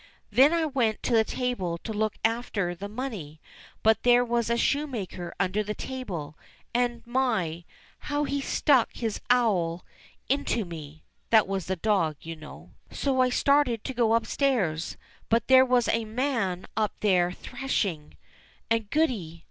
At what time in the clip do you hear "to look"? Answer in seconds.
1.77-2.15